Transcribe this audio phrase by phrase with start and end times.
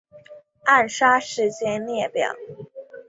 [0.63, 2.33] 暗杀事件列表